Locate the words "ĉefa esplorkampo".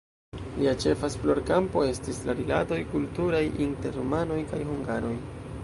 0.83-1.83